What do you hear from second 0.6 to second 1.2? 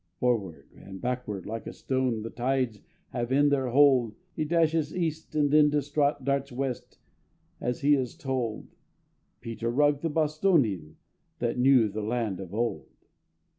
and